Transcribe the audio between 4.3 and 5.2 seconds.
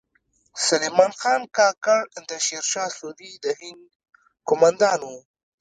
کومندان و